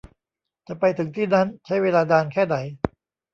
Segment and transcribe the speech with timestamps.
[0.67, 2.55] จะไปถึงที่นั้นใช้เวลานานแค่ไหน